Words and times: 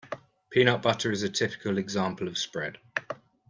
Peanut 0.49 0.81
butter 0.81 1.11
is 1.11 1.21
a 1.21 1.29
typical 1.29 1.77
example 1.77 2.27
of 2.27 2.35
spread. 2.35 2.79